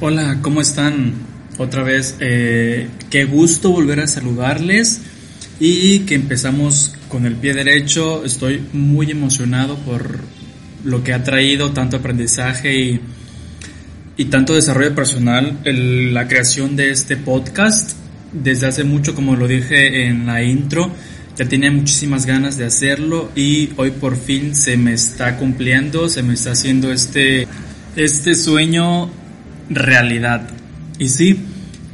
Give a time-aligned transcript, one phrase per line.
[0.00, 1.12] Hola, ¿cómo están?
[1.56, 5.00] Otra vez, eh, qué gusto volver a saludarles
[5.60, 8.24] y que empezamos con el pie derecho.
[8.24, 10.18] Estoy muy emocionado por
[10.82, 13.00] lo que ha traído tanto aprendizaje y,
[14.16, 17.92] y tanto desarrollo personal la creación de este podcast.
[18.32, 20.90] Desde hace mucho, como lo dije en la intro,
[21.38, 26.24] ya tenía muchísimas ganas de hacerlo y hoy por fin se me está cumpliendo, se
[26.24, 27.46] me está haciendo este,
[27.94, 29.08] este sueño
[29.70, 30.48] realidad.
[30.98, 31.38] Y sí,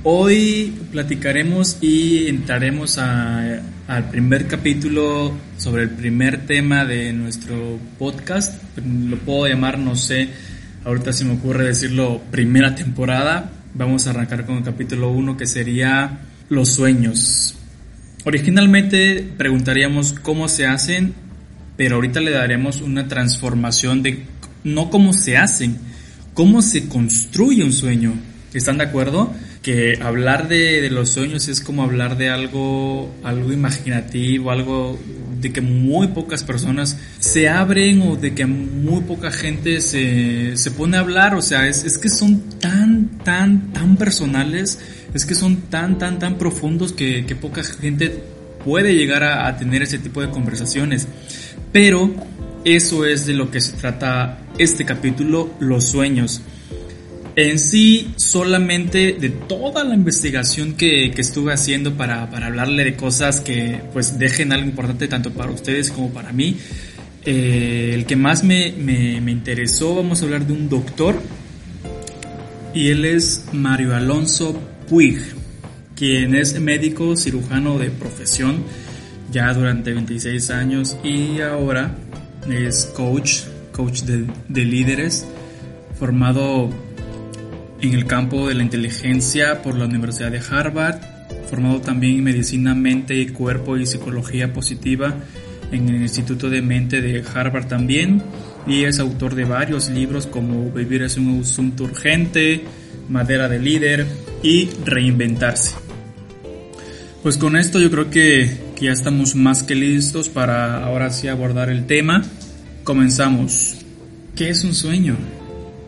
[0.03, 8.63] hoy platicaremos y entraremos al primer capítulo sobre el primer tema de nuestro podcast.
[8.85, 10.29] Lo puedo llamar, no sé,
[10.85, 13.51] ahorita se me ocurre decirlo, primera temporada.
[13.75, 17.57] Vamos a arrancar con el capítulo 1 que sería los sueños.
[18.25, 21.15] Originalmente preguntaríamos cómo se hacen,
[21.77, 24.25] pero ahorita le daremos una transformación de
[24.65, 25.79] no cómo se hacen,
[26.41, 28.15] cómo se construye un sueño.
[28.55, 29.31] ¿Están de acuerdo?
[29.61, 34.99] Que hablar de, los sueños es como hablar de algo, algo imaginativo, algo
[35.39, 40.71] de que muy pocas personas se abren o de que muy poca gente se, se
[40.71, 41.35] pone a hablar.
[41.35, 44.79] O sea, es, es que son tan, tan, tan personales,
[45.13, 48.25] es que son tan, tan, tan profundos que, que poca gente
[48.65, 51.07] puede llegar a, a tener ese tipo de conversaciones.
[51.71, 52.15] Pero
[52.65, 56.43] eso es de lo que se trata este capítulo, los sueños.
[57.37, 63.81] En sí, solamente de toda la investigación que, estuve haciendo para, hablarle de cosas que
[63.93, 66.57] pues dejen algo importante tanto para ustedes como para mí,
[67.25, 71.21] eh, el que más me, me interesó, vamos a hablar de un doctor,
[72.75, 75.21] y él es Mario Alonso Puig,
[75.97, 78.65] quien es médico cirujano de profesión
[79.31, 81.95] ya durante 26 años y ahora
[82.49, 83.43] es coach,
[83.81, 85.27] coach de, líderes,
[85.99, 86.69] formado
[87.81, 91.01] en el campo de la inteligencia por la Universidad de Harvard,
[91.49, 95.15] formado también en medicina, mente y cuerpo y psicología positiva
[95.73, 98.23] en el Instituto de Mente de Harvard también,
[98.67, 102.63] y es autor de varios libros como Vivir es un asunto urgente,
[103.09, 104.07] Madera de líder
[104.43, 105.75] y Reinventarse.
[107.23, 111.71] Pues con esto yo creo que ya estamos más que listos para ahora sí abordar
[111.71, 112.23] el tema.
[112.85, 113.77] Comenzamos.
[114.35, 115.17] ¿Qué es un sueño?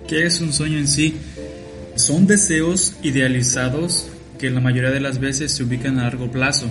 [0.07, 1.15] ¿Qué es un sueño en sí?
[1.97, 4.09] Son deseos idealizados
[4.39, 6.67] que la mayoría de las veces se ubican a largo plazo.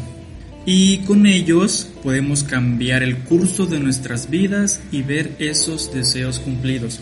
[0.66, 7.00] Y con ellos podemos cambiar el curso de nuestras vidas y ver esos deseos cumplidos.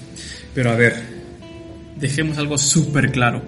[0.55, 0.95] Pero a ver,
[1.99, 3.43] dejemos algo súper claro.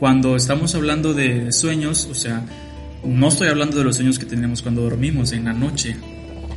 [0.00, 2.44] Cuando estamos hablando de sueños, o sea,
[3.04, 5.96] no estoy hablando de los sueños que tenemos cuando dormimos en la noche,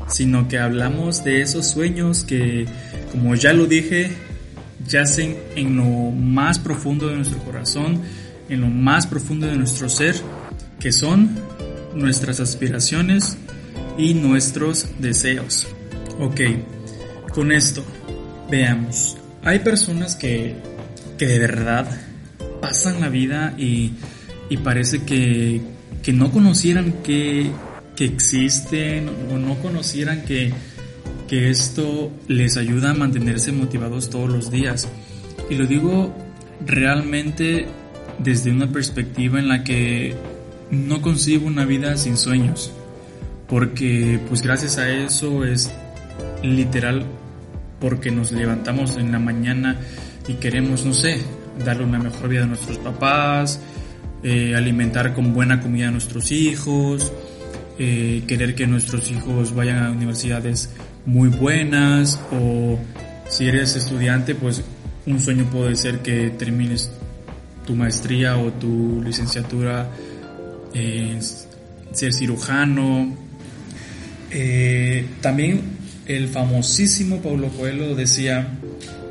[0.07, 2.65] sino que hablamos de esos sueños que,
[3.11, 4.11] como ya lo dije,
[4.87, 8.01] yacen en lo más profundo de nuestro corazón,
[8.49, 10.15] en lo más profundo de nuestro ser,
[10.79, 11.29] que son
[11.95, 13.37] nuestras aspiraciones
[13.97, 15.67] y nuestros deseos.
[16.19, 16.41] Ok,
[17.33, 17.83] con esto,
[18.49, 19.17] veamos.
[19.43, 20.55] Hay personas que,
[21.17, 21.87] que de verdad
[22.61, 23.93] pasan la vida y,
[24.49, 25.61] y parece que,
[26.03, 27.51] que no conocieran que,
[27.95, 30.51] que existen o no conocieran que,
[31.27, 34.87] que esto les ayuda a mantenerse motivados todos los días.
[35.49, 36.13] Y lo digo
[36.65, 37.67] realmente
[38.19, 40.15] desde una perspectiva en la que
[40.71, 42.71] no concibo una vida sin sueños.
[43.47, 45.71] Porque pues gracias a eso es
[46.41, 47.05] literal
[47.79, 49.79] porque nos levantamos en la mañana
[50.27, 51.21] y queremos, no sé,
[51.63, 53.59] darle una mejor vida a nuestros papás,
[54.23, 57.11] eh, alimentar con buena comida a nuestros hijos,
[57.77, 60.69] eh, querer que nuestros hijos vayan a universidades
[61.05, 62.79] muy buenas o
[63.29, 64.63] si eres estudiante pues
[65.05, 66.89] un sueño puede ser que termines
[67.65, 69.89] tu maestría o tu licenciatura
[70.73, 73.15] en ser cirujano.
[74.31, 75.61] Eh, también
[76.07, 78.47] el famosísimo Paulo Coelho decía,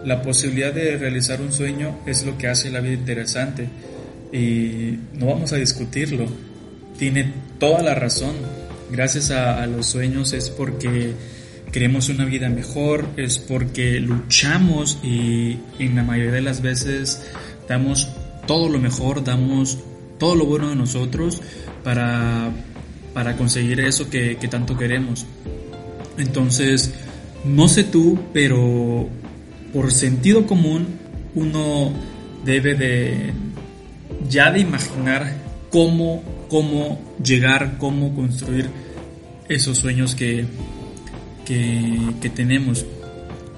[0.05, 3.69] la posibilidad de realizar un sueño es lo que hace la vida interesante
[4.33, 6.27] y no vamos a discutirlo.
[6.99, 8.35] Tiene toda la razón.
[8.91, 11.13] Gracias a, los sueños es porque
[11.73, 17.23] queremos una vida mejor, es porque luchamos y en la mayoría de las veces
[17.69, 18.09] damos
[18.47, 19.79] todo lo mejor, damos
[20.19, 21.41] todo lo bueno de nosotros
[21.83, 22.51] para,
[23.13, 25.27] para conseguir eso que, que tanto queremos.
[26.19, 26.95] Entonces,
[27.45, 29.09] no sé tú, pero
[29.73, 30.87] por sentido común
[31.35, 31.93] uno
[32.45, 33.33] debe de
[34.29, 35.35] ya de imaginar
[35.71, 36.23] cómo,
[36.55, 38.69] cómo llegar, cómo construir
[39.49, 40.47] esos sueños que,
[41.45, 42.87] que, tenemos.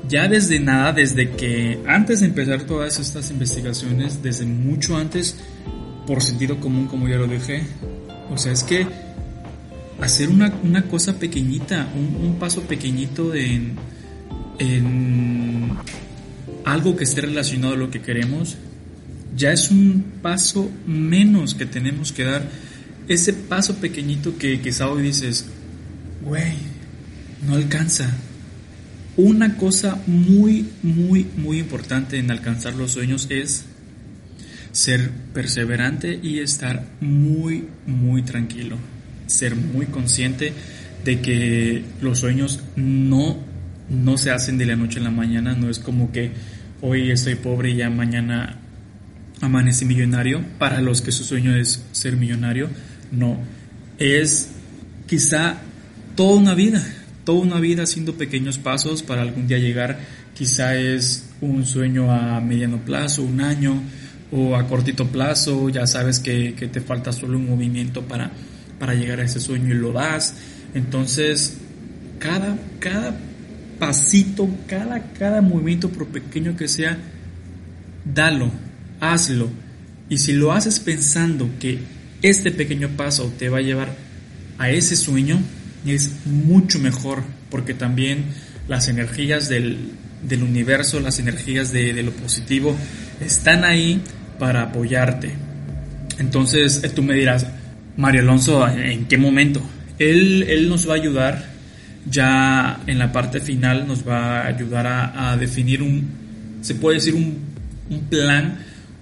[0.08, 5.36] Ya desde nada, desde que antes de empezar todas estas investigaciones, desde mucho antes,
[6.06, 7.64] por sentido común, como ya lo dije,
[8.30, 8.86] o sea, es que
[10.00, 13.74] hacer una, cosa pequeñita, un, paso pequeñito en,
[14.58, 15.68] en
[16.64, 18.56] algo que esté relacionado a lo que queremos,
[19.36, 22.65] ya es un paso menos que tenemos que dar.
[23.08, 25.46] Ese paso pequeñito que quizá hoy dices,
[26.22, 26.54] güey,
[27.46, 28.10] no alcanza.
[29.16, 33.64] Una cosa muy, muy, muy importante en alcanzar los sueños es
[34.72, 38.76] ser perseverante y estar muy, muy tranquilo.
[39.26, 40.52] Ser muy consciente
[41.04, 43.38] de que los sueños no,
[43.88, 45.54] no se hacen de la noche a la mañana.
[45.54, 46.32] No es como que
[46.82, 48.58] hoy estoy pobre y ya mañana
[49.40, 50.44] amanece millonario.
[50.58, 52.68] Para los que su sueño es ser millonario,
[53.10, 53.38] no.
[53.98, 54.48] Es
[55.06, 55.58] quizá
[56.14, 56.84] toda una vida,
[57.24, 59.98] toda una vida haciendo pequeños pasos para algún día llegar.
[60.34, 63.80] Quizá es un sueño a mediano plazo, un año,
[64.32, 68.30] o a cortito plazo, ya sabes que, te falta solo un movimiento para,
[68.78, 70.34] para llegar a ese sueño y lo das.
[70.74, 71.58] Entonces,
[72.18, 73.16] cada, cada
[73.78, 76.98] pasito, cada, cada movimiento, por pequeño que sea,
[78.04, 78.50] dalo,
[79.00, 79.48] hazlo.
[80.08, 81.78] Y si lo haces pensando que
[82.22, 83.94] este pequeño paso te va a llevar
[84.58, 85.40] a ese sueño,
[85.86, 88.24] es mucho mejor porque también
[88.68, 89.92] las energías del,
[90.30, 92.76] universo, las energías de, lo positivo
[93.20, 94.00] están ahí
[94.38, 95.32] para apoyarte.
[96.18, 97.46] Entonces tú me dirás,
[97.96, 99.62] Mario Alonso, ¿en qué momento?
[99.98, 101.44] Él, él nos va a ayudar
[102.08, 106.08] ya en la parte final, nos va a ayudar a, definir un,
[106.60, 108.58] se puede decir un plan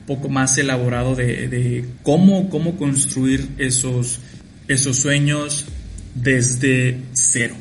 [0.06, 4.21] poco más elaborado de, cómo, cómo construir esos,
[4.69, 5.67] esos sueños
[6.15, 7.56] desde cero,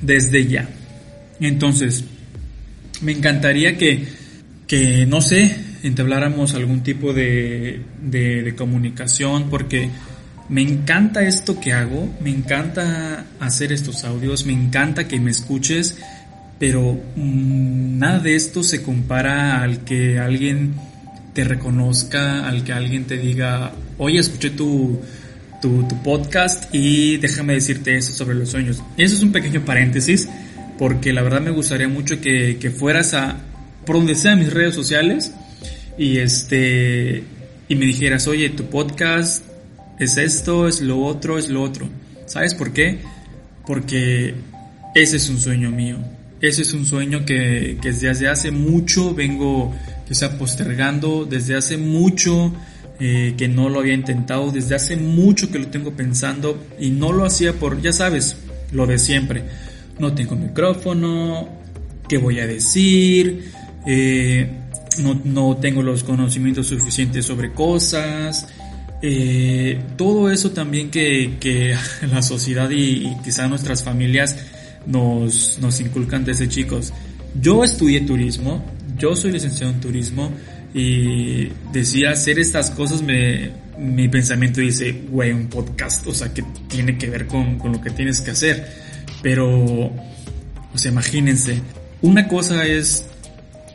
[0.00, 0.68] desde ya.
[1.40, 2.04] Entonces,
[3.00, 4.06] me encantaría que,
[4.66, 9.90] que no sé, entabláramos algún tipo de, de, comunicación porque
[10.48, 15.98] me encanta esto que hago, me encanta hacer estos audios, me encanta que me escuches,
[16.58, 20.74] pero mm, nada de esto se compara al que alguien
[21.36, 24.98] te reconozca, al que alguien te diga, oye, escuché tu,
[25.60, 28.82] tu, podcast y déjame decirte eso sobre los sueños.
[28.96, 30.30] Eso es un pequeño paréntesis,
[30.78, 33.36] porque la verdad me gustaría mucho que, que fueras a,
[33.84, 35.34] por donde sean mis redes sociales,
[35.98, 37.22] y este,
[37.68, 39.44] y me dijeras, oye, tu podcast
[39.98, 41.86] es esto, es lo otro, es lo otro.
[42.24, 43.00] ¿Sabes por qué?
[43.66, 44.34] Porque
[44.94, 45.98] ese es un sueño mío.
[46.40, 49.74] Ese es un sueño que, que desde hace mucho vengo
[50.06, 52.52] que sea postergando desde hace mucho
[52.98, 57.12] eh, que no lo había intentado, desde hace mucho que lo tengo pensando y no
[57.12, 58.36] lo hacía por, ya sabes,
[58.72, 59.44] lo de siempre.
[59.98, 61.48] No tengo micrófono,
[62.08, 63.50] ¿qué voy a decir?
[63.86, 64.48] Eh,
[64.98, 68.46] no, no, tengo los conocimientos suficientes sobre cosas.
[69.02, 71.76] Eh, todo eso también que, que
[72.10, 74.38] la sociedad y, y, quizá nuestras familias
[74.86, 76.94] nos, nos inculcan desde chicos.
[77.40, 78.64] Yo estudié turismo,
[78.98, 80.32] yo soy licenciado en turismo
[80.74, 86.42] y decía hacer estas cosas me, mi pensamiento dice, güey, un podcast, o sea, que
[86.68, 88.66] tiene que ver con, con lo que tienes que hacer.
[89.22, 89.92] Pero, o
[90.74, 91.60] sea, imagínense,
[92.02, 93.06] una cosa es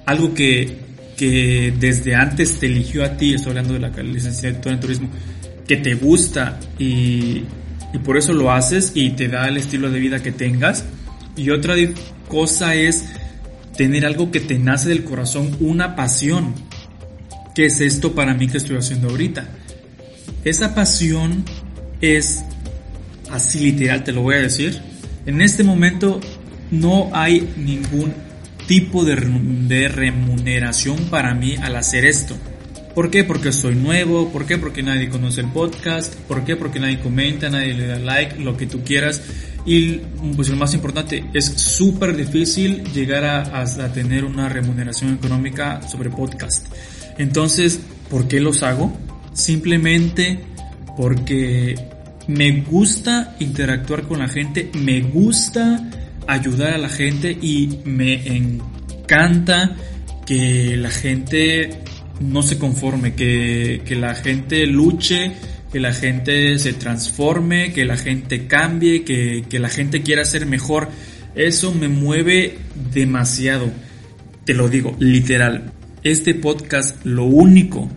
[0.05, 0.77] algo que,
[1.17, 5.09] que desde antes te eligió a ti, estoy hablando de la licenciatura en turismo,
[5.67, 7.43] que te gusta y,
[7.93, 10.85] y por eso lo haces y te da el estilo de vida que tengas.
[11.35, 11.75] Y otra
[12.27, 13.05] cosa es
[13.81, 16.53] tener algo que te nace del corazón, una pasión.
[17.55, 19.49] ¿Qué es esto para mí que estoy haciendo ahorita?
[20.45, 21.43] Esa pasión
[21.99, 22.43] es,
[23.31, 24.79] así literal te lo voy a decir,
[25.25, 26.21] en este momento
[26.69, 28.13] no hay ningún
[28.67, 32.37] tipo de, de remuneración para mí al hacer esto.
[32.93, 33.23] ¿Por qué?
[33.23, 34.59] Porque soy nuevo, ¿por qué?
[34.59, 36.55] Porque nadie conoce el podcast, ¿por qué?
[36.55, 39.23] Porque nadie comenta, nadie le da like, lo que tú quieras.
[39.65, 40.01] Y
[40.35, 46.09] pues lo más importante, es súper difícil llegar a, a, tener una remuneración económica sobre
[46.09, 46.65] podcast.
[47.17, 48.91] Entonces, ¿por qué los hago?
[49.33, 50.39] Simplemente
[50.97, 51.75] porque
[52.27, 55.89] me gusta interactuar con la gente, me gusta
[56.27, 59.75] ayudar a la gente y me encanta
[60.25, 61.81] que la gente
[62.19, 65.33] no se conforme, que, que la gente luche
[65.71, 70.45] que la gente se transforme, que la gente cambie, que, que la gente quiera ser
[70.45, 70.89] mejor.
[71.35, 72.57] Eso me mueve
[72.93, 73.71] demasiado.
[74.45, 75.71] Te lo digo, literal.
[76.03, 77.89] Este podcast lo único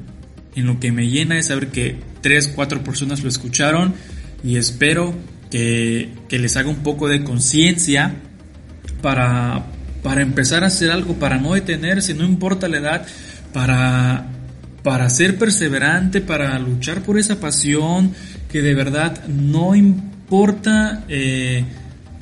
[0.54, 3.94] en lo que me llena es saber que tres, cuatro personas lo escucharon
[4.44, 5.14] y espero
[5.50, 8.14] que, que les haga un poco de conciencia
[9.02, 9.66] para,
[10.02, 13.06] para empezar a hacer algo, para no detenerse, no importa la edad,
[13.52, 14.28] para,
[14.84, 18.12] para ser perseverante, para luchar por esa pasión,
[18.52, 21.64] que de verdad no importa, eh,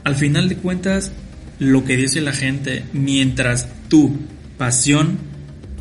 [0.04, 1.11] al final de cuentas,
[1.59, 4.16] lo que dice la gente, mientras tu
[4.59, 5.19] pasión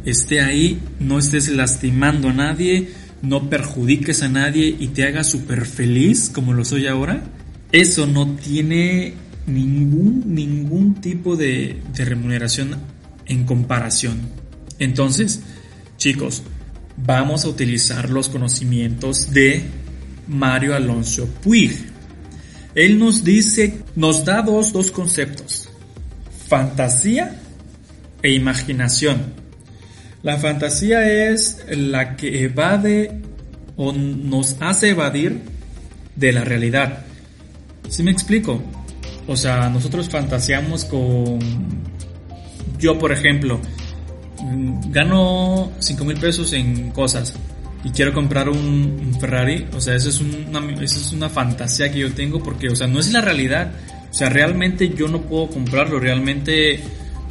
[0.05, 2.89] esté ahí, no estés lastimando a nadie,
[3.21, 7.21] no perjudiques a nadie y te hagas súper feliz como lo soy ahora,
[7.71, 9.13] eso no tiene
[9.45, 12.75] ningún, ningún tipo de, de remuneración
[13.27, 14.17] en comparación.
[14.79, 15.43] Entonces,
[15.97, 16.41] chicos,
[17.05, 19.63] vamos a utilizar los conocimientos de
[20.27, 21.89] Mario Alonso Puig.
[22.75, 25.69] Él nos dice, nos da dos, dos conceptos,
[26.47, 27.35] fantasía
[28.21, 29.33] e imaginación.
[30.23, 33.21] La fantasía es la que evade
[33.75, 35.41] o nos hace evadir
[36.15, 37.05] de la realidad.
[37.89, 38.61] ¿Sí me explico?
[39.27, 41.39] O sea, nosotros fantaseamos con...
[42.77, 43.59] Yo, por ejemplo,
[44.89, 47.33] gano 5 mil pesos en cosas
[47.83, 49.67] y quiero comprar un, Ferrari.
[49.73, 52.87] O sea, eso es, una, eso es una fantasía que yo tengo porque, o sea,
[52.87, 53.71] no es la realidad.
[54.09, 55.99] O sea, realmente yo no puedo comprarlo.
[55.99, 56.79] Realmente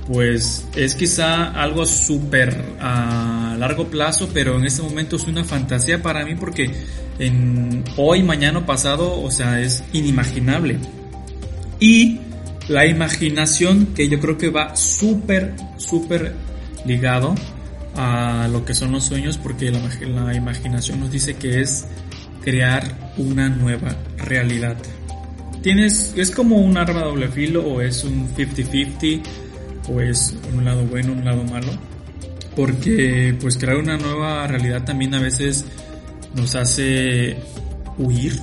[0.06, 6.02] pues es quizá algo súper a largo plazo, pero en este momento es una fantasía
[6.02, 6.68] para mí porque
[7.20, 10.78] en hoy, mañana, pasado, o sea, es inimaginable.
[11.78, 12.18] Y
[12.66, 16.34] la imaginación, que yo creo que va súper, súper
[16.84, 17.34] ligado
[17.96, 21.86] a lo que son los sueños, porque la, imaginación nos dice que es
[22.42, 24.76] crear una nueva realidad.
[25.62, 29.20] Tienes, es como un arma doble filo o es un 50-50
[29.86, 31.72] pues un lado bueno, un lado malo,
[32.54, 35.64] porque pues crear una nueva realidad también a veces
[36.34, 37.36] nos hace
[37.98, 38.38] huir,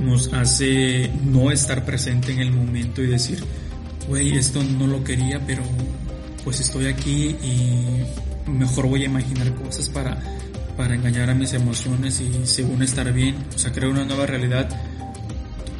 [0.00, 3.42] nos hace no estar presente en el momento y decir,
[4.08, 5.62] güey, esto no lo quería, pero
[6.44, 10.18] pues estoy aquí y mejor voy a imaginar cosas para,
[10.76, 14.68] para engañar a mis emociones y según estar bien, o sea, crear una nueva realidad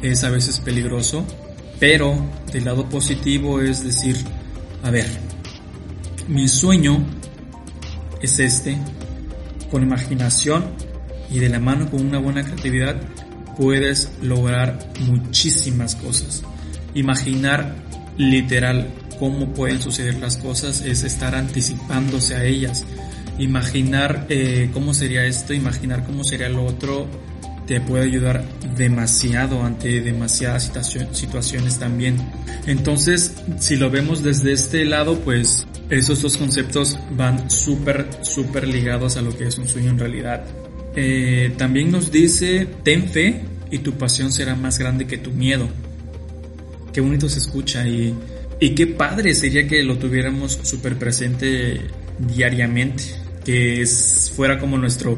[0.01, 1.25] es a veces peligroso,
[1.79, 2.15] pero
[2.51, 4.17] del lado positivo es decir,
[4.83, 5.07] a ver,
[6.27, 7.03] mi sueño
[8.21, 8.77] es este,
[9.69, 10.65] con imaginación
[11.29, 13.01] y de la mano con una buena creatividad
[13.57, 16.43] puedes lograr muchísimas cosas.
[16.93, 17.75] Imaginar
[18.17, 18.87] literal
[19.21, 22.85] cómo pueden suceder las cosas es estar anticipándose a ellas.
[23.37, 27.07] Imaginar eh, cómo sería esto, imaginar cómo sería lo otro,
[27.67, 28.43] te puede ayudar
[28.75, 30.71] demasiado ante demasiadas
[31.11, 32.17] situaciones también.
[32.65, 39.17] Entonces, si lo vemos desde este lado, pues esos dos conceptos van súper, súper ligados
[39.17, 40.45] a lo que es un sueño en realidad.
[40.95, 45.69] Eh, también nos dice, ten fe y tu pasión será más grande que tu miedo.
[46.91, 48.15] Qué bonito se escucha y,
[48.61, 51.81] y qué padre sería que lo tuviéramos súper presente
[52.19, 53.03] diariamente,
[53.43, 53.83] que
[54.35, 55.17] fuera como nuestro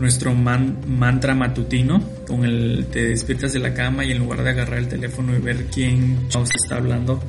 [0.00, 4.80] nuestro mantra matutino, con el te despiertas de la cama y en lugar de agarrar
[4.80, 7.22] el teléfono y ver quién está hablando,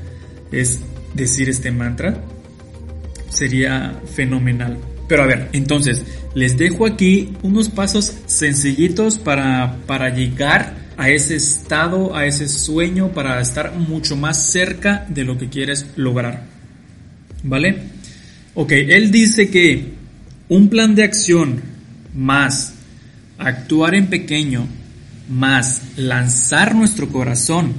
[0.52, 0.80] es
[1.14, 2.24] decir este mantra,
[3.30, 4.80] sería fenomenal.
[5.08, 6.04] Pero a ver, entonces,
[6.34, 13.10] les dejo aquí unos pasos sencillitos para, para llegar a ese estado, a ese sueño,
[13.10, 16.44] para estar mucho más cerca de lo que quieres lograr.
[17.44, 17.78] ¿Vale?
[18.54, 19.94] Ok, él dice que
[20.50, 21.62] un plan de acción
[22.14, 22.74] más
[23.38, 24.68] actuar en pequeño,
[25.30, 27.74] más lanzar nuestro corazón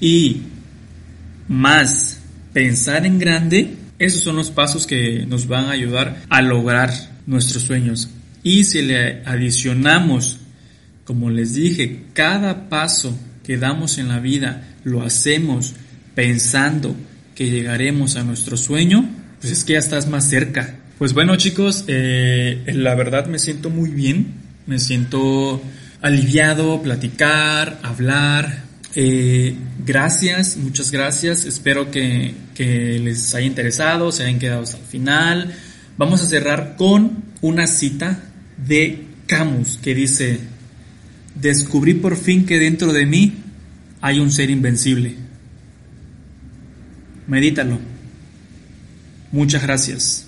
[0.00, 0.42] y
[1.48, 2.20] más
[2.52, 6.92] pensar en grande, esos son los pasos que nos van a ayudar a lograr
[7.26, 8.08] nuestros sueños.
[8.42, 10.38] Y si le adicionamos,
[11.06, 15.74] como les dije, cada paso que damos en la vida lo hacemos
[16.14, 16.94] pensando
[17.34, 19.08] que llegaremos a nuestro sueño,
[19.40, 20.76] pues es que ya estás más cerca.
[20.98, 24.34] Pues bueno chicos, eh, la verdad me siento muy bien,
[24.66, 25.62] me siento
[26.02, 28.64] aliviado, platicar, hablar.
[28.94, 34.84] Eh, gracias, muchas gracias, espero que, que les haya interesado, se hayan quedado hasta el
[34.84, 35.54] final.
[35.98, 38.22] Vamos a cerrar con una cita
[38.56, 40.40] de Camus que dice,
[41.40, 43.34] descubrí por fin que dentro de mí
[44.00, 45.14] hay un ser invencible.
[47.26, 47.78] Medítalo.
[49.32, 50.25] Muchas gracias.